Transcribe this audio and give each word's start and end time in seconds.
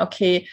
okay, 0.00 0.48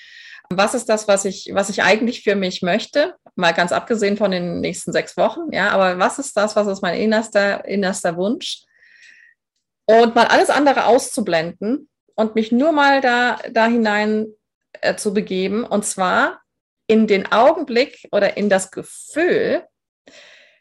was 0.49 0.73
ist 0.73 0.89
das, 0.89 1.07
was 1.07 1.25
ich, 1.25 1.49
was 1.53 1.69
ich 1.69 1.83
eigentlich 1.83 2.23
für 2.23 2.35
mich 2.35 2.61
möchte? 2.61 3.15
Mal 3.35 3.53
ganz 3.53 3.71
abgesehen 3.71 4.17
von 4.17 4.31
den 4.31 4.59
nächsten 4.59 4.91
sechs 4.91 5.17
Wochen, 5.17 5.51
ja, 5.51 5.69
aber 5.71 5.99
was 5.99 6.19
ist 6.19 6.35
das, 6.37 6.55
was 6.55 6.67
ist 6.67 6.81
mein 6.81 6.99
innerster, 6.99 7.65
innerster 7.65 8.15
Wunsch? 8.17 8.63
Und 9.85 10.15
mal 10.15 10.27
alles 10.27 10.49
andere 10.49 10.85
auszublenden 10.85 11.89
und 12.15 12.35
mich 12.35 12.51
nur 12.51 12.71
mal 12.71 13.01
da, 13.01 13.37
da 13.51 13.67
hinein 13.67 14.27
äh, 14.81 14.95
zu 14.95 15.13
begeben. 15.13 15.65
Und 15.65 15.85
zwar 15.85 16.41
in 16.87 17.07
den 17.07 17.31
Augenblick 17.31 18.07
oder 18.11 18.37
in 18.37 18.49
das 18.49 18.71
Gefühl, 18.71 19.65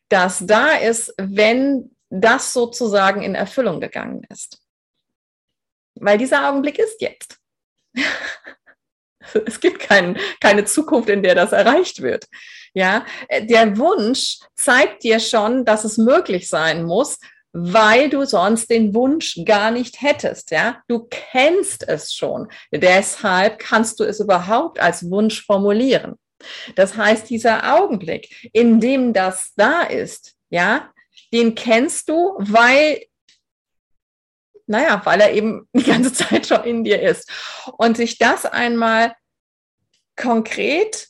das 0.09 0.45
da 0.47 0.73
ist, 0.77 1.15
wenn 1.19 1.95
das 2.11 2.53
sozusagen 2.53 3.23
in 3.23 3.35
Erfüllung 3.35 3.81
gegangen 3.81 4.27
ist. 4.29 4.61
Weil 5.95 6.19
dieser 6.19 6.49
Augenblick 6.49 6.79
ist 6.79 7.01
jetzt. 7.01 7.39
es 9.47 9.61
gibt 9.61 9.81
kein, 9.81 10.19
keine 10.41 10.65
Zukunft, 10.65 11.09
in 11.09 11.23
der 11.23 11.35
das 11.35 11.53
erreicht 11.53 12.03
wird. 12.03 12.27
Ja, 12.75 13.05
der 13.31 13.77
Wunsch 13.77 14.39
zeigt 14.55 15.03
dir 15.03 15.21
schon, 15.21 15.65
dass 15.65 15.85
es 15.85 15.99
möglich 15.99 16.49
sein 16.49 16.85
muss, 16.85 17.19
weil 17.53 18.09
du 18.09 18.25
sonst 18.25 18.71
den 18.71 18.95
Wunsch 18.95 19.39
gar 19.45 19.71
nicht 19.71 20.01
hättest. 20.01 20.51
Ja, 20.51 20.83
du 20.89 21.07
kennst 21.11 21.87
es 21.87 22.15
schon. 22.15 22.49
Deshalb 22.71 23.59
kannst 23.59 24.01
du 24.01 24.05
es 24.05 24.21
überhaupt 24.21 24.81
als 24.81 25.11
Wunsch 25.11 25.45
formulieren. 25.45 26.15
Das 26.75 26.97
heißt, 26.97 27.29
dieser 27.31 27.77
Augenblick, 27.77 28.51
in 28.53 28.81
dem 28.81 29.13
das 29.13 29.53
da 29.57 29.83
ist, 29.83 30.35
ja, 30.51 30.91
den 31.33 31.55
kennst 31.55 32.09
du, 32.09 32.35
weil, 32.39 33.03
naja, 34.67 35.01
weil 35.05 35.21
er 35.21 35.33
eben 35.33 35.69
die 35.73 35.85
ganze 35.85 36.13
Zeit 36.13 36.47
schon 36.47 36.65
in 36.65 36.85
dir 36.85 37.03
ist. 37.03 37.31
Und 37.77 37.97
sich 37.97 38.19
das 38.19 38.47
einmal 38.47 39.15
konkret 40.17 41.09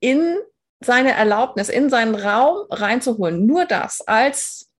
in 0.00 0.36
seine 0.80 1.12
Erlaubnis, 1.12 1.68
in 1.68 1.88
seinen 1.88 2.14
Raum 2.14 2.66
reinzuholen, 2.70 3.46
nur 3.46 3.64
das 3.64 4.02
als 4.02 4.70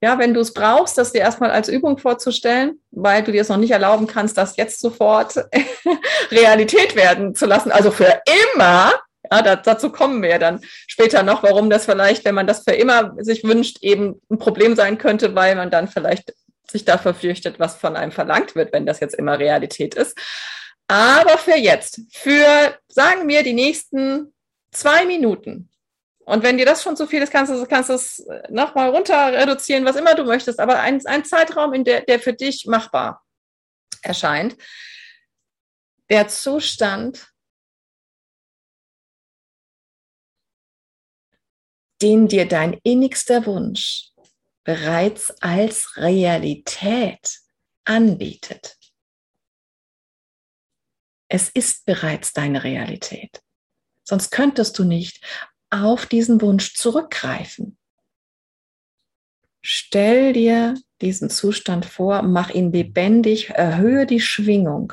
ja, 0.00 0.18
wenn 0.18 0.32
du 0.32 0.40
es 0.40 0.54
brauchst, 0.54 0.96
das 0.96 1.12
dir 1.12 1.20
erstmal 1.20 1.50
als 1.50 1.68
Übung 1.68 1.98
vorzustellen, 1.98 2.80
weil 2.92 3.24
du 3.24 3.32
dir 3.32 3.40
es 3.42 3.48
noch 3.48 3.56
nicht 3.56 3.72
erlauben 3.72 4.06
kannst, 4.06 4.38
das 4.38 4.56
jetzt 4.56 4.80
sofort 4.80 5.34
Realität 6.30 6.94
werden 6.94 7.34
zu 7.34 7.46
lassen, 7.46 7.72
also 7.72 7.90
für 7.90 8.20
immer. 8.52 8.92
Ja, 9.30 9.42
da, 9.42 9.56
dazu 9.56 9.90
kommen 9.90 10.22
wir 10.22 10.38
dann 10.38 10.60
später 10.86 11.22
noch, 11.24 11.42
warum 11.42 11.68
das 11.68 11.84
vielleicht, 11.84 12.24
wenn 12.24 12.36
man 12.36 12.46
das 12.46 12.62
für 12.62 12.74
immer 12.74 13.12
sich 13.18 13.42
wünscht, 13.42 13.78
eben 13.82 14.20
ein 14.30 14.38
Problem 14.38 14.76
sein 14.76 14.98
könnte, 14.98 15.34
weil 15.34 15.56
man 15.56 15.70
dann 15.70 15.88
vielleicht 15.88 16.32
sich 16.70 16.84
dafür 16.84 17.14
fürchtet, 17.14 17.58
was 17.58 17.76
von 17.76 17.96
einem 17.96 18.12
verlangt 18.12 18.54
wird, 18.54 18.72
wenn 18.72 18.86
das 18.86 19.00
jetzt 19.00 19.14
immer 19.14 19.38
Realität 19.38 19.94
ist. 19.94 20.18
Aber 20.86 21.36
für 21.38 21.56
jetzt, 21.56 22.00
für, 22.12 22.78
sagen 22.88 23.28
wir, 23.28 23.42
die 23.42 23.52
nächsten 23.52 24.34
zwei 24.72 25.04
Minuten, 25.04 25.70
und 26.28 26.42
wenn 26.42 26.58
dir 26.58 26.66
das 26.66 26.82
schon 26.82 26.94
zu 26.94 27.06
viel 27.06 27.22
ist, 27.22 27.32
kannst 27.32 27.50
du, 27.50 27.64
kannst 27.66 27.88
du 27.88 27.94
es 27.94 28.26
nochmal 28.50 28.90
runter 28.90 29.32
reduzieren, 29.32 29.86
was 29.86 29.96
immer 29.96 30.14
du 30.14 30.24
möchtest. 30.24 30.60
Aber 30.60 30.78
ein, 30.80 31.04
ein 31.06 31.24
Zeitraum, 31.24 31.72
in 31.72 31.84
der, 31.84 32.02
der 32.02 32.20
für 32.20 32.34
dich 32.34 32.66
machbar 32.66 33.24
erscheint. 34.02 34.54
Der 36.10 36.28
Zustand, 36.28 37.32
den 42.02 42.28
dir 42.28 42.46
dein 42.46 42.78
innigster 42.82 43.46
Wunsch 43.46 44.10
bereits 44.68 45.30
als 45.40 45.96
Realität 45.96 47.40
anbietet. 47.86 48.76
Es 51.26 51.48
ist 51.48 51.86
bereits 51.86 52.34
deine 52.34 52.64
Realität. 52.64 53.42
Sonst 54.04 54.30
könntest 54.30 54.78
du 54.78 54.84
nicht 54.84 55.24
auf 55.70 56.04
diesen 56.04 56.42
Wunsch 56.42 56.74
zurückgreifen. 56.74 57.78
Stell 59.62 60.34
dir 60.34 60.74
diesen 61.00 61.30
Zustand 61.30 61.86
vor, 61.86 62.20
mach 62.20 62.50
ihn 62.50 62.70
lebendig, 62.70 63.48
erhöhe 63.48 64.04
die 64.04 64.20
Schwingung. 64.20 64.92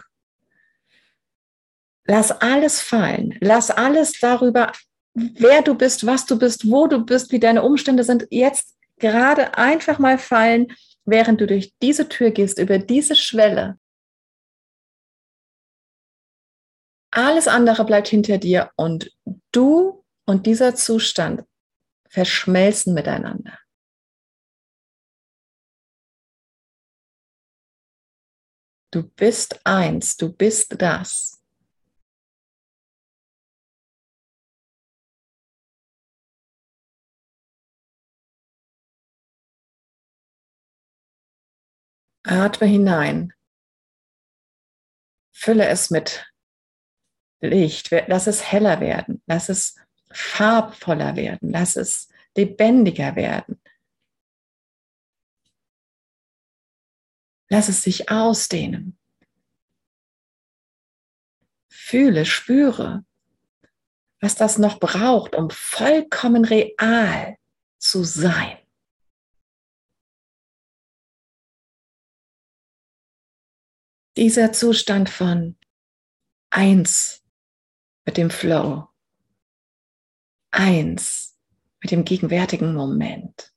Lass 2.06 2.32
alles 2.32 2.80
fallen, 2.80 3.38
lass 3.42 3.72
alles 3.72 4.18
darüber, 4.22 4.72
wer 5.14 5.62
du 5.64 5.76
bist, 5.76 6.06
was 6.06 6.26
du 6.26 6.40
bist, 6.40 6.72
wo 6.72 6.88
du 6.88 7.04
bist, 7.04 7.34
wie 7.34 7.42
deine 7.42 7.62
Umstände 7.62 8.06
sind, 8.06 8.26
jetzt 8.30 8.75
gerade 8.98 9.58
einfach 9.58 10.00
mal 10.00 10.18
fallen, 10.18 10.76
während 11.06 11.42
du 11.42 11.48
durch 11.48 11.74
diese 11.82 12.10
Tür 12.10 12.32
gehst, 12.32 12.60
über 12.60 12.80
diese 12.80 13.16
Schwelle. 13.16 13.80
Alles 17.12 17.48
andere 17.48 17.86
bleibt 17.86 18.08
hinter 18.08 18.38
dir 18.38 18.72
und 18.76 19.16
du 19.52 20.04
und 20.26 20.46
dieser 20.46 20.76
Zustand 20.76 21.44
verschmelzen 22.10 22.94
miteinander. 22.94 23.58
Du 28.92 29.04
bist 29.04 29.60
eins, 29.66 30.18
du 30.18 30.32
bist 30.32 30.82
das. 30.82 31.45
Atme 42.26 42.68
hinein. 42.68 43.34
Fülle 45.32 45.68
es 45.68 45.90
mit 45.90 46.26
Licht. 47.42 47.92
Lass 48.08 48.28
es 48.28 48.52
heller 48.52 48.80
werden. 48.80 49.22
Lass 49.28 49.50
es 49.50 49.76
farbvoller 50.16 51.16
werden, 51.16 51.52
lass 51.52 51.76
es 51.76 52.10
lebendiger 52.36 53.16
werden. 53.16 53.62
Lass 57.50 57.70
es 57.70 57.84
sich 57.84 58.10
ausdehnen. 58.10 58.98
Fühle, 61.70 62.26
spüre, 62.26 63.06
was 64.20 64.36
das 64.36 64.58
noch 64.58 64.80
braucht, 64.80 65.36
um 65.36 65.50
vollkommen 65.50 66.46
real 66.46 67.38
zu 67.78 68.04
sein. 68.04 68.58
Dieser 74.18 74.54
Zustand 74.54 75.10
von 75.10 75.58
eins 76.50 77.22
mit 78.06 78.16
dem 78.16 78.30
Flow, 78.30 78.88
eins 80.52 81.38
mit 81.82 81.92
dem 81.92 82.06
gegenwärtigen 82.06 82.74
Moment. 82.74 83.54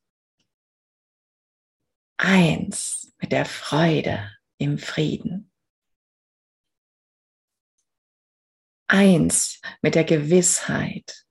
Eins 2.17 3.15
mit 3.21 3.31
der 3.31 3.45
Freude 3.45 4.33
im 4.57 4.79
Frieden. 4.79 5.53
Eins 8.89 9.61
mit 9.81 9.95
der 9.95 10.05
Gewissheit 10.05 11.25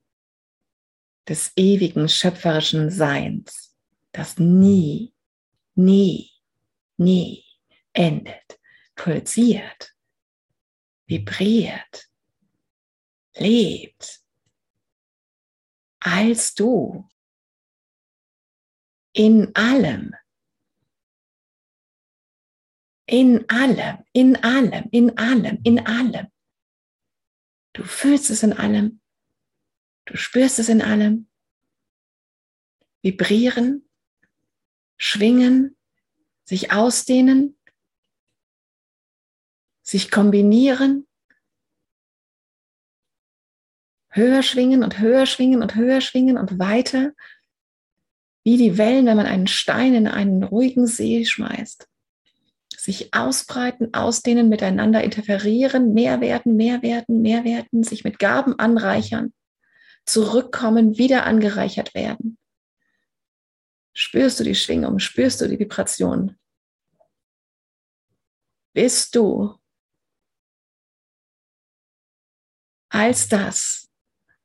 des 1.27 1.51
ewigen 1.57 2.07
schöpferischen 2.07 2.89
Seins, 2.89 3.75
das 4.13 4.37
nie, 4.37 5.13
nie, 5.75 6.31
nie 6.95 7.43
endet, 7.91 8.56
pulsiert, 8.97 9.95
vibriert, 11.05 12.09
lebt 13.35 14.21
als 15.99 16.53
du. 16.53 17.07
In 19.13 19.55
allem. 19.55 20.13
In 23.05 23.49
allem, 23.49 24.03
in 24.11 24.35
allem, 24.43 24.89
in 24.91 25.17
allem, 25.17 25.59
in 25.63 25.79
allem. 25.87 26.27
Du 27.73 27.83
fühlst 27.83 28.29
es 28.29 28.43
in 28.43 28.53
allem. 28.53 29.01
Du 30.05 30.17
spürst 30.17 30.59
es 30.59 30.69
in 30.69 30.81
allem. 30.81 31.29
Vibrieren, 33.01 33.89
schwingen, 34.97 35.77
sich 36.43 36.71
ausdehnen, 36.71 37.56
sich 39.87 40.11
kombinieren, 40.11 41.07
höher 44.09 44.43
schwingen 44.43 44.83
und 44.83 44.99
höher 44.99 45.25
schwingen 45.25 45.61
und 45.61 45.75
höher 45.75 46.01
schwingen 46.01 46.37
und 46.37 46.59
weiter, 46.59 47.13
wie 48.43 48.57
die 48.57 48.77
Wellen, 48.77 49.05
wenn 49.05 49.15
man 49.15 49.25
einen 49.25 49.47
Stein 49.47 49.93
in 49.93 50.07
einen 50.07 50.43
ruhigen 50.43 50.87
See 50.87 51.23
schmeißt. 51.23 51.87
Sich 52.75 53.13
ausbreiten, 53.13 53.93
ausdehnen, 53.93 54.49
miteinander 54.49 55.03
interferieren, 55.05 55.93
mehr 55.93 56.19
werden, 56.19 56.57
mehr 56.57 56.81
werden, 56.81 57.21
mehr 57.21 57.45
werden, 57.45 57.83
sich 57.83 58.03
mit 58.03 58.19
Gaben 58.19 58.59
anreichern, 58.59 59.33
zurückkommen, 60.05 60.97
wieder 60.97 61.25
angereichert 61.25 61.95
werden. 61.95 62.37
Spürst 63.93 64.41
du 64.41 64.43
die 64.43 64.55
Schwingung, 64.55 64.99
spürst 64.99 65.39
du 65.39 65.47
die 65.47 65.59
Vibration? 65.59 66.37
Bist 68.73 69.15
du 69.15 69.57
als 72.97 73.27
das 73.27 73.91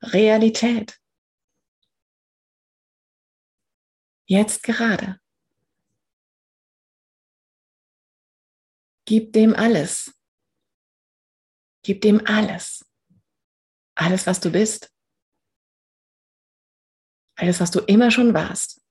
Realität. 0.03 1.01
Jetzt 4.27 4.63
gerade. 4.63 5.19
Gib 9.07 9.33
dem 9.33 9.55
alles. 9.55 10.15
Gib 11.83 12.03
dem 12.03 12.27
alles. 12.27 12.85
Alles, 13.95 14.27
was 14.27 14.39
du 14.39 14.51
bist. 14.53 14.95
Alles, 17.37 17.59
was 17.59 17.71
du 17.71 17.81
immer 17.81 18.11
schon 18.11 18.35
warst. 18.35 18.85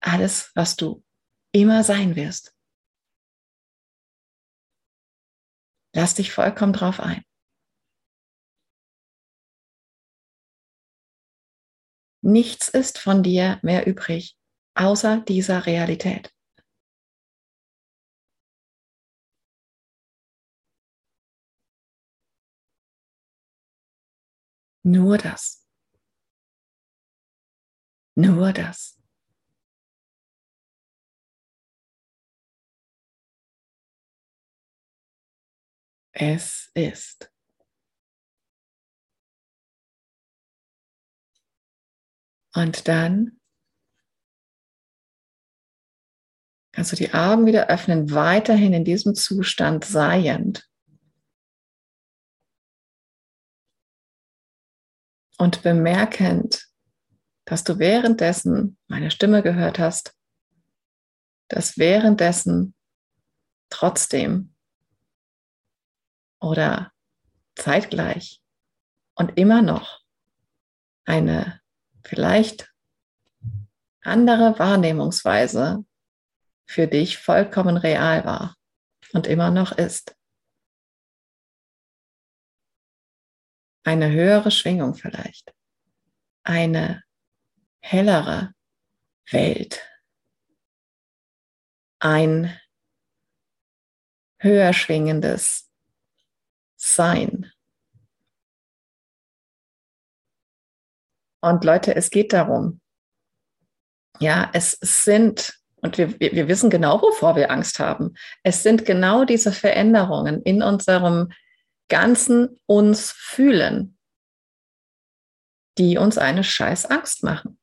Alles, 0.00 0.54
was 0.54 0.76
du 0.76 1.02
immer 1.52 1.84
sein 1.84 2.16
wirst. 2.16 2.54
Lass 5.94 6.14
dich 6.14 6.32
vollkommen 6.32 6.74
drauf 6.74 7.00
ein. 7.00 7.24
Nichts 12.24 12.68
ist 12.68 12.98
von 12.98 13.24
dir 13.24 13.58
mehr 13.62 13.86
übrig, 13.88 14.36
außer 14.74 15.18
dieser 15.26 15.66
Realität. 15.66 16.32
Nur 24.84 25.18
das. 25.18 25.62
Nur 28.16 28.52
das. 28.52 28.96
Es 36.14 36.70
ist. 36.74 37.31
Und 42.54 42.88
dann 42.88 43.40
kannst 46.72 46.92
du 46.92 46.96
die 46.96 47.14
Augen 47.14 47.46
wieder 47.46 47.68
öffnen, 47.68 48.10
weiterhin 48.12 48.72
in 48.72 48.84
diesem 48.84 49.14
Zustand 49.14 49.84
seiend. 49.84 50.68
Und 55.38 55.62
bemerkend, 55.62 56.68
dass 57.46 57.64
du 57.64 57.78
währenddessen 57.78 58.78
meine 58.86 59.10
Stimme 59.10 59.42
gehört 59.42 59.78
hast, 59.78 60.16
dass 61.48 61.78
währenddessen 61.78 62.74
trotzdem 63.70 64.54
oder 66.40 66.92
zeitgleich 67.56 68.40
und 69.14 69.36
immer 69.38 69.62
noch 69.62 70.02
eine 71.04 71.61
vielleicht 72.04 72.72
andere 74.02 74.58
Wahrnehmungsweise 74.58 75.84
für 76.66 76.86
dich 76.86 77.18
vollkommen 77.18 77.76
real 77.76 78.24
war 78.24 78.56
und 79.12 79.26
immer 79.26 79.50
noch 79.50 79.72
ist. 79.72 80.16
Eine 83.84 84.10
höhere 84.10 84.50
Schwingung 84.50 84.94
vielleicht, 84.94 85.52
eine 86.44 87.02
hellere 87.80 88.54
Welt, 89.30 89.80
ein 91.98 92.58
höher 94.38 94.72
schwingendes 94.72 95.70
Sein. 96.76 97.41
Und 101.42 101.64
Leute, 101.64 101.94
es 101.96 102.10
geht 102.10 102.32
darum, 102.32 102.80
ja, 104.20 104.48
es 104.52 104.78
sind, 104.80 105.58
und 105.76 105.98
wir, 105.98 106.18
wir 106.20 106.48
wissen 106.48 106.70
genau, 106.70 107.02
wovor 107.02 107.34
wir 107.34 107.50
Angst 107.50 107.80
haben. 107.80 108.14
Es 108.44 108.62
sind 108.62 108.84
genau 108.86 109.24
diese 109.24 109.50
Veränderungen 109.50 110.42
in 110.42 110.62
unserem 110.62 111.32
ganzen 111.88 112.60
uns 112.66 113.10
fühlen, 113.10 113.98
die 115.78 115.98
uns 115.98 116.16
eine 116.16 116.44
scheiß 116.44 116.86
Angst 116.86 117.24
machen. 117.24 117.58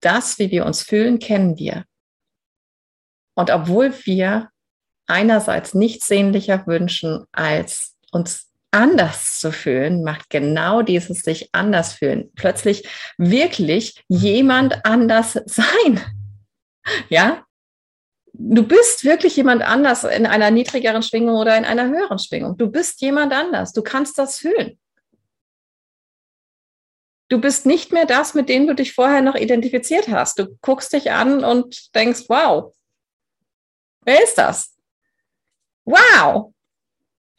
Das, 0.00 0.38
wie 0.38 0.50
wir 0.50 0.66
uns 0.66 0.82
fühlen, 0.82 1.18
kennen 1.18 1.56
wir. 1.56 1.86
Und 3.34 3.50
obwohl 3.50 3.94
wir 4.04 4.50
einerseits 5.06 5.72
nichts 5.72 6.08
sehnlicher 6.08 6.66
wünschen, 6.66 7.24
als 7.32 7.96
uns 8.10 8.51
anders 8.72 9.38
zu 9.38 9.52
fühlen, 9.52 10.02
macht 10.02 10.30
genau 10.30 10.82
dieses 10.82 11.20
sich 11.20 11.50
anders 11.52 11.92
fühlen. 11.92 12.32
Plötzlich 12.34 12.88
wirklich 13.18 14.02
jemand 14.08 14.84
anders 14.84 15.38
sein. 15.46 16.00
Ja? 17.08 17.44
Du 18.32 18.66
bist 18.66 19.04
wirklich 19.04 19.36
jemand 19.36 19.62
anders 19.62 20.02
in 20.02 20.26
einer 20.26 20.50
niedrigeren 20.50 21.04
Schwingung 21.04 21.36
oder 21.36 21.56
in 21.56 21.64
einer 21.64 21.86
höheren 21.86 22.18
Schwingung. 22.18 22.56
Du 22.56 22.68
bist 22.68 23.00
jemand 23.02 23.32
anders. 23.32 23.72
Du 23.72 23.82
kannst 23.82 24.18
das 24.18 24.38
fühlen. 24.38 24.80
Du 27.28 27.40
bist 27.40 27.66
nicht 27.66 27.92
mehr 27.92 28.04
das, 28.04 28.34
mit 28.34 28.48
dem 28.48 28.66
du 28.66 28.74
dich 28.74 28.94
vorher 28.94 29.22
noch 29.22 29.36
identifiziert 29.36 30.08
hast. 30.08 30.40
Du 30.40 30.58
guckst 30.60 30.92
dich 30.92 31.12
an 31.12 31.44
und 31.44 31.94
denkst, 31.94 32.24
wow, 32.28 32.74
wer 34.04 34.22
ist 34.24 34.36
das? 34.36 34.76
Wow, 35.84 36.52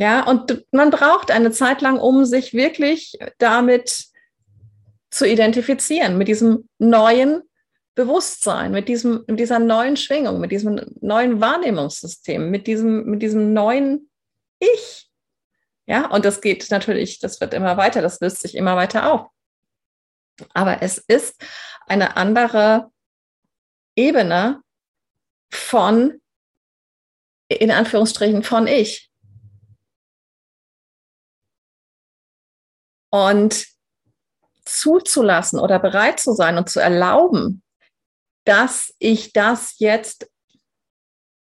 ja, 0.03 0.27
und 0.27 0.65
man 0.73 0.89
braucht 0.89 1.31
eine 1.31 1.51
Zeit 1.51 1.79
lang, 1.79 1.97
um 1.97 2.25
sich 2.25 2.53
wirklich 2.53 3.17
damit 3.37 4.07
zu 5.09 5.25
identifizieren, 5.25 6.17
mit 6.17 6.27
diesem 6.27 6.67
neuen 6.77 7.41
Bewusstsein, 7.95 8.73
mit, 8.73 8.89
diesem, 8.89 9.23
mit 9.27 9.39
dieser 9.39 9.59
neuen 9.59 9.95
Schwingung, 9.95 10.41
mit 10.41 10.51
diesem 10.51 10.81
neuen 10.99 11.39
Wahrnehmungssystem, 11.39 12.51
mit 12.51 12.67
diesem, 12.67 13.05
mit 13.05 13.21
diesem 13.21 13.53
neuen 13.53 14.09
Ich. 14.59 15.09
Ja, 15.85 16.07
und 16.09 16.25
das 16.25 16.41
geht 16.41 16.69
natürlich, 16.69 17.19
das 17.19 17.39
wird 17.39 17.53
immer 17.53 17.77
weiter, 17.77 18.01
das 18.01 18.19
löst 18.19 18.41
sich 18.41 18.55
immer 18.55 18.75
weiter 18.75 19.09
auf. 19.09 19.29
Aber 20.53 20.81
es 20.81 20.97
ist 20.97 21.41
eine 21.87 22.17
andere 22.17 22.91
Ebene 23.95 24.61
von, 25.49 26.19
in 27.47 27.71
Anführungsstrichen, 27.71 28.43
von 28.43 28.67
Ich. 28.67 29.12
Und 33.13 33.67
zuzulassen 34.65 35.59
oder 35.59 35.77
bereit 35.77 36.19
zu 36.19 36.33
sein 36.33 36.57
und 36.57 36.67
zu 36.67 36.79
erlauben, 36.79 37.61
dass 38.43 38.91
ich 38.97 39.33
das 39.33 39.75
jetzt, 39.77 40.27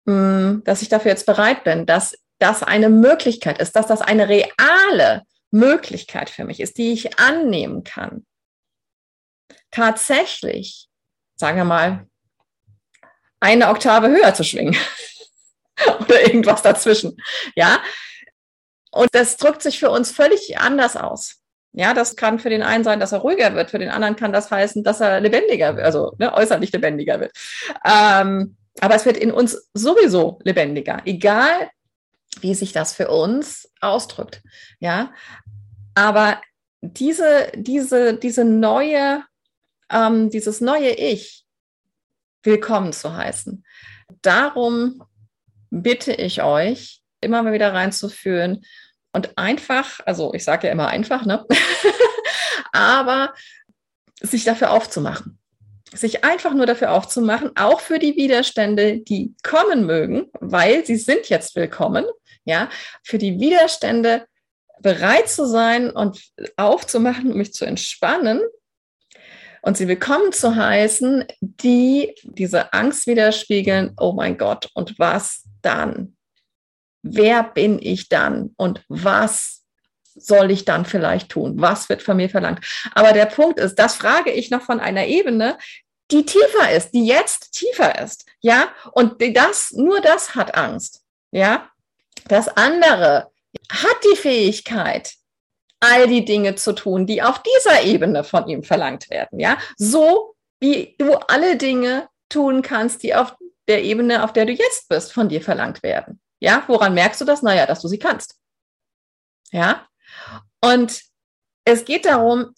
hm, 0.07 0.61
dass 0.67 0.83
ich 0.83 0.91
dafür 0.91 1.13
jetzt 1.13 1.25
bereit 1.25 1.65
bin, 1.65 1.87
dass 1.87 2.19
das 2.39 2.63
eine 2.63 2.91
Möglichkeit 2.91 3.61
ist, 3.61 3.77
dass 3.77 3.87
das 3.87 4.03
eine 4.03 4.29
reale 4.29 5.23
Möglichkeit 5.51 6.29
für 6.29 6.45
mich 6.45 6.61
ist, 6.61 6.77
die 6.77 6.93
ich 6.93 7.19
annehmen 7.19 7.83
kann. 7.83 8.27
Tatsächlich, 9.71 10.91
sagen 11.37 11.57
wir 11.57 11.65
mal, 11.65 12.07
eine 13.41 13.69
Oktave 13.69 14.09
höher 14.09 14.35
zu 14.35 14.45
schwingen 14.45 14.77
oder 16.01 16.21
irgendwas 16.27 16.61
dazwischen. 16.61 17.17
Ja, 17.57 17.83
und 18.91 19.15
das 19.15 19.39
drückt 19.39 19.63
sich 19.63 19.79
für 19.79 19.91
uns 19.91 20.13
völlig 20.13 20.59
anders 20.59 20.99
aus. 20.99 21.44
Ja, 21.77 21.93
das 21.93 22.15
kann 22.15 22.39
für 22.39 22.51
den 22.51 22.63
einen 22.63 22.85
sein, 22.85 23.01
dass 23.01 23.11
er 23.11 23.19
ruhiger 23.19 23.55
wird, 23.57 23.71
für 23.71 23.81
den 23.81 23.91
anderen 23.91 24.15
kann 24.15 24.33
das 24.33 24.49
heißen, 24.49 24.85
dass 24.85 25.01
er 25.01 25.21
lebendiger 25.21 25.75
wird, 25.75 25.85
also 25.85 26.15
ne, 26.19 26.33
äußerlich 26.33 26.73
lebendiger 26.73 27.19
wird. 27.19 27.33
Ähm, 27.85 28.57
aber 28.81 28.95
es 28.95 29.05
wird 29.05 29.17
in 29.17 29.33
uns 29.33 29.69
sowieso 29.75 30.39
lebendiger, 30.45 31.03
egal 31.05 31.71
wie 32.41 32.55
sich 32.55 32.73
das 32.73 32.93
für 32.93 33.09
uns 33.09 33.73
ausdrückt. 33.81 34.41
Ja, 34.79 35.13
aber 35.97 36.41
diese, 36.81 37.51
diese, 37.57 38.15
diese 38.15 38.45
neue, 38.45 39.25
ähm, 39.91 40.31
dieses 40.31 40.61
neue 40.61 40.91
Ich 40.91 41.45
willkommen 42.45 42.93
zu 42.93 43.17
heißen. 43.17 43.65
Darum 44.23 45.03
bitte 45.71 46.13
ich 46.13 46.43
euch, 46.43 47.03
immer 47.21 47.43
mal 47.43 47.53
wieder 47.53 47.73
reinzuführen 47.73 48.65
und 49.15 49.39
einfach, 49.39 50.01
also 50.05 50.35
ich 50.35 50.45
sage 50.45 50.67
ja 50.67 50.73
immer 50.73 50.89
einfach, 50.89 51.25
ne? 51.25 51.47
aber 52.73 53.33
sich 54.21 54.45
dafür 54.45 54.73
aufzumachen. 54.73 55.39
Sich 55.93 56.25
einfach 56.25 56.53
nur 56.53 56.67
dafür 56.67 56.93
aufzumachen, 56.93 57.53
auch 57.55 57.81
für 57.81 58.01
die 58.01 58.17
Widerstände, 58.17 58.99
die 58.99 59.35
kommen 59.45 59.87
mögen, 59.87 60.27
weil 60.41 60.85
sie 60.85 60.97
sind 60.97 61.29
jetzt 61.29 61.55
willkommen, 61.55 62.05
ja, 62.45 62.69
für 63.05 63.19
die 63.19 63.39
Widerstände 63.39 64.27
bereit 64.81 65.29
zu 65.29 65.47
sein 65.47 65.91
und 65.91 66.21
aufzumachen, 66.57 67.31
um 67.31 67.39
mich 67.39 67.55
zu 67.55 67.65
entspannen 67.65 68.41
und 69.63 69.77
sie 69.77 69.87
willkommen 69.87 70.33
zu 70.33 70.57
heißen, 70.57 71.25
die 71.41 72.15
diese 72.25 72.73
Angst 72.73 73.07
widerspiegeln, 73.07 73.95
oh 73.99 74.13
mein 74.13 74.37
Gott, 74.37 74.69
und 74.75 74.99
was 74.99 75.45
dann? 75.63 76.17
Wer 77.05 77.45
bin 77.45 77.79
ich 77.81 78.09
dann 78.09 78.55
und 78.57 78.83
was 78.89 79.63
soll 80.17 80.51
ich 80.51 80.65
dann 80.65 80.87
vielleicht 80.87 81.31
tun? 81.31 81.55
Was 81.61 81.89
wird 81.89 82.03
von 82.03 82.17
mir 82.17 82.31
verlangt? 82.31 82.65
Aber 82.95 83.13
der 83.13 83.27
Punkt 83.27 83.61
ist, 83.61 83.77
das 83.77 83.97
frage 83.97 84.31
ich 84.31 84.51
noch 84.51 84.63
von 84.63 84.81
einer 84.81 85.07
Ebene, 85.07 85.59
die 86.11 86.25
tiefer 86.25 86.71
ist, 86.73 86.93
die 86.93 87.07
jetzt 87.07 87.53
tiefer 87.53 88.03
ist. 88.03 88.27
Ja, 88.41 88.69
und 88.93 89.17
das, 89.37 89.73
nur 89.73 90.01
das 90.01 90.35
hat 90.35 90.55
Angst. 90.55 91.03
Ja, 91.31 91.69
das 92.29 92.49
andere 92.49 93.31
hat 93.71 93.97
die 94.13 94.17
Fähigkeit, 94.17 95.15
all 95.81 96.07
die 96.07 96.25
Dinge 96.25 96.55
zu 96.55 96.73
tun, 96.73 97.07
die 97.07 97.23
auf 97.23 97.43
dieser 97.43 97.83
Ebene 97.83 98.25
von 98.25 98.49
ihm 98.49 98.63
verlangt 98.63 99.11
werden. 99.11 99.41
Ja, 99.41 99.59
so 99.77 100.37
wie 100.61 100.95
du 100.99 101.15
alle 101.15 101.57
Dinge 101.57 102.09
tun 102.29 102.63
kannst, 102.63 103.03
die 103.03 103.15
auf 103.15 103.35
der 103.69 103.83
Ebene, 103.83 104.25
auf 104.25 104.33
der 104.33 104.47
du 104.47 104.53
jetzt 104.53 104.89
bist, 104.89 105.13
von 105.13 105.29
dir 105.29 105.43
verlangt 105.43 105.83
werden. 105.83 106.21
Ja, 106.45 106.63
woran 106.67 106.93
merkst 106.93 107.23
du 107.23 107.25
das? 107.25 107.41
Naja, 107.41 107.65
dass 107.65 107.81
du 107.81 107.89
sie 107.89 107.99
kannst. 107.99 108.37
Ja, 109.51 109.89
und 110.61 111.01
es 111.65 111.87
geht 111.87 112.05
darum, 112.05 112.55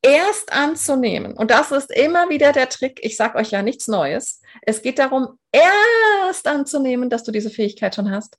erst 0.00 0.52
anzunehmen. 0.52 1.34
Und 1.34 1.50
das 1.50 1.70
ist 1.70 1.90
immer 1.90 2.30
wieder 2.30 2.52
der 2.52 2.70
Trick. 2.70 2.98
Ich 3.02 3.16
sage 3.16 3.36
euch 3.36 3.50
ja 3.50 3.60
nichts 3.60 3.88
Neues. 3.88 4.40
Es 4.62 4.80
geht 4.80 4.98
darum, 4.98 5.38
erst 5.52 6.46
anzunehmen, 6.46 7.10
dass 7.10 7.24
du 7.24 7.30
diese 7.30 7.50
Fähigkeit 7.50 7.94
schon 7.94 8.10
hast. 8.10 8.38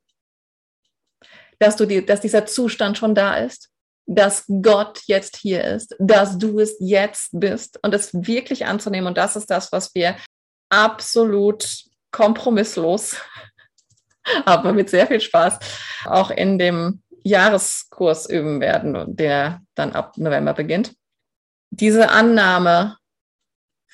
Dass, 1.60 1.76
du 1.76 1.86
die, 1.86 2.04
dass 2.04 2.22
dieser 2.22 2.48
Zustand 2.48 2.98
schon 2.98 3.14
da 3.14 3.38
ist. 3.38 3.70
Dass 4.08 4.46
Gott 4.48 5.02
jetzt 5.06 5.38
hier 5.38 5.64
ist. 5.64 5.96
Dass 6.00 6.40
du 6.40 6.60
es 6.60 6.76
jetzt 6.80 7.30
bist. 7.34 7.78
Und 7.84 7.94
es 7.94 8.16
wirklich 8.16 8.66
anzunehmen. 8.66 9.10
Und 9.10 9.18
das 9.20 9.36
ist 9.36 9.52
das, 9.52 9.72
was 9.72 9.94
wir 9.94 10.18
absolut 10.70 11.84
kompromisslos, 12.12 13.18
aber 14.46 14.74
mit 14.74 14.90
sehr 14.90 15.08
viel 15.08 15.22
Spaß 15.22 15.60
auch 16.06 16.30
in 16.30 16.58
dem 16.58 17.02
Jahreskurs 17.24 18.30
üben 18.30 18.62
werden, 18.62 19.16
der 19.16 19.62
dann 19.76 19.94
ab 19.94 20.18
November 20.18 20.54
beginnt. 20.54 20.94
Diese 21.70 22.10
Annahme 22.10 22.98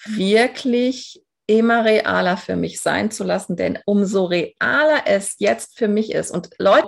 wirklich 0.05 1.23
immer 1.47 1.83
realer 1.83 2.37
für 2.37 2.55
mich 2.55 2.79
sein 2.79 3.11
zu 3.11 3.23
lassen, 3.23 3.55
denn 3.55 3.79
umso 3.85 4.25
realer 4.25 5.03
es 5.05 5.35
jetzt 5.39 5.77
für 5.77 5.87
mich 5.87 6.11
ist. 6.11 6.31
Und 6.31 6.49
Leute, 6.57 6.87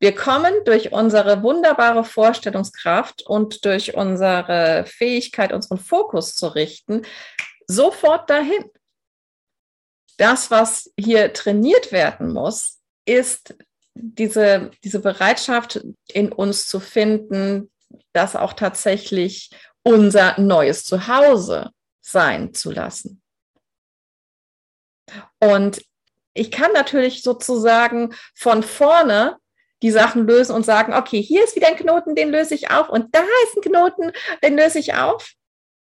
wir 0.00 0.14
kommen 0.14 0.52
durch 0.64 0.92
unsere 0.92 1.42
wunderbare 1.42 2.02
Vorstellungskraft 2.02 3.22
und 3.22 3.64
durch 3.64 3.94
unsere 3.94 4.84
Fähigkeit, 4.86 5.52
unseren 5.52 5.78
Fokus 5.78 6.34
zu 6.34 6.48
richten, 6.48 7.02
sofort 7.68 8.28
dahin. 8.28 8.64
Das, 10.18 10.50
was 10.50 10.92
hier 10.98 11.32
trainiert 11.32 11.92
werden 11.92 12.32
muss, 12.32 12.81
ist 13.04 13.54
diese, 13.94 14.70
diese 14.84 15.00
Bereitschaft 15.00 15.84
in 16.08 16.32
uns 16.32 16.66
zu 16.66 16.80
finden, 16.80 17.70
das 18.12 18.36
auch 18.36 18.52
tatsächlich 18.52 19.50
unser 19.82 20.40
neues 20.40 20.84
Zuhause 20.84 21.70
sein 22.00 22.54
zu 22.54 22.70
lassen. 22.70 23.22
Und 25.40 25.82
ich 26.34 26.50
kann 26.50 26.72
natürlich 26.72 27.22
sozusagen 27.22 28.14
von 28.34 28.62
vorne 28.62 29.38
die 29.82 29.90
Sachen 29.90 30.26
lösen 30.26 30.54
und 30.54 30.64
sagen, 30.64 30.94
okay, 30.94 31.20
hier 31.20 31.44
ist 31.44 31.56
wieder 31.56 31.68
ein 31.68 31.76
Knoten, 31.76 32.14
den 32.14 32.30
löse 32.30 32.54
ich 32.54 32.70
auf 32.70 32.88
und 32.88 33.14
da 33.14 33.20
ist 33.44 33.56
ein 33.56 33.62
Knoten, 33.62 34.12
den 34.42 34.56
löse 34.56 34.78
ich 34.78 34.94
auf. 34.94 35.32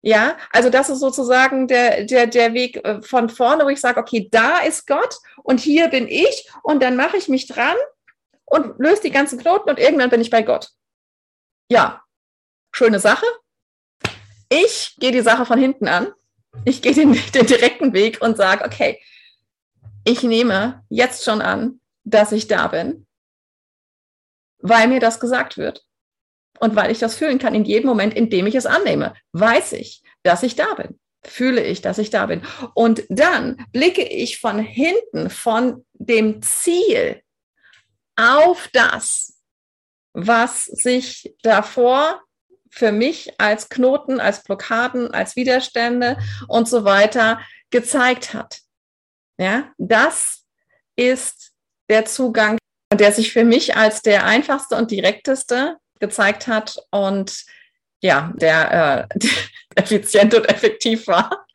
Ja, 0.04 0.38
also 0.52 0.70
das 0.72 0.90
ist 0.90 1.00
sozusagen 1.00 1.68
der, 1.68 2.06
der, 2.06 2.26
der 2.26 2.54
Weg 2.54 2.84
äh, 2.84 3.02
von 3.04 3.30
vorne, 3.30 3.66
wo 3.66 3.70
ich 3.70 3.80
sage, 3.80 4.00
okay, 4.00 4.28
da 4.32 4.60
ist 4.60 4.88
Gott 4.88 5.16
und 5.44 5.60
hier 5.60 5.90
bin 5.90 6.08
ich 6.08 6.50
und 6.64 6.82
dann 6.82 6.96
mache 6.96 7.18
ich 7.18 7.28
mich 7.28 7.48
dran 7.48 7.76
und 8.46 8.80
löse 8.80 9.04
die 9.04 9.12
ganzen 9.12 9.40
Knoten 9.40 9.70
und 9.70 9.78
irgendwann 9.78 10.10
bin 10.10 10.22
ich 10.22 10.32
bei 10.32 10.42
Gott. 10.42 10.70
Ja, 11.70 12.02
schöne 12.72 13.00
Sache. 13.00 13.26
Ich 14.50 14.96
gehe 15.00 15.12
die 15.12 15.22
Sache 15.22 15.46
von 15.46 15.60
hinten 15.60 15.88
an. 15.88 16.12
Ich 16.66 16.82
gehe 16.82 16.94
den, 16.94 17.14
den 17.34 17.46
direkten 17.46 17.94
Weg 17.94 18.22
und 18.22 18.38
sage, 18.38 18.66
okay, 18.66 19.00
ich 20.04 20.24
nehme 20.24 20.84
jetzt 20.90 21.24
schon 21.24 21.42
an, 21.42 21.80
dass 22.04 22.32
ich 22.32 22.48
da 22.48 22.68
bin, 22.68 23.06
weil 24.58 24.88
mir 24.88 25.00
das 25.00 25.20
gesagt 25.20 25.58
wird. 25.58 25.86
Und 26.62 26.76
weil 26.76 26.92
ich 26.92 27.00
das 27.00 27.16
fühlen 27.16 27.40
kann 27.40 27.56
in 27.56 27.66
jedem 27.66 27.88
Moment, 27.88 28.14
in 28.14 28.30
dem 28.30 28.46
ich 28.46 28.54
es 28.54 28.68
annehme, 28.68 29.16
weiß 29.32 29.74
ich, 29.74 30.04
dass 30.22 30.44
ich 30.44 30.56
da 30.56 30.76
bin. 30.76 31.00
Fühle 31.26 31.64
ich, 31.64 31.82
dass 31.82 31.98
ich 31.98 32.12
da 32.12 32.28
bin. 32.28 32.44
Und 32.76 33.04
dann 33.10 33.66
blicke 33.72 34.04
ich 34.04 34.40
von 34.40 34.60
hinten, 34.60 35.32
von 35.32 35.84
dem 35.94 36.44
Ziel 36.44 37.24
auf 38.16 38.70
das, 38.74 39.42
was 40.14 40.66
sich 40.66 41.36
davor 41.42 42.22
für 42.70 42.92
mich 42.92 43.40
als 43.40 43.70
Knoten, 43.70 44.20
als 44.20 44.44
Blockaden, 44.44 45.16
als 45.16 45.36
Widerstände 45.36 46.18
und 46.48 46.70
so 46.70 46.86
weiter 46.86 47.42
gezeigt 47.72 48.36
hat. 48.36 48.60
Ja, 49.40 49.72
das 49.80 50.46
ist 50.96 51.54
der 51.90 52.06
Zugang, 52.06 52.60
der 52.94 53.12
sich 53.12 53.34
für 53.34 53.46
mich 53.46 53.76
als 53.76 54.04
der 54.04 54.26
einfachste 54.26 54.76
und 54.76 54.92
direkteste 54.92 55.78
gezeigt 56.02 56.48
hat 56.48 56.78
und 56.90 57.46
ja, 58.02 58.34
der 58.36 59.08
äh, 59.12 59.20
effizient 59.76 60.34
und 60.34 60.50
effektiv 60.50 61.08
war. 61.08 61.46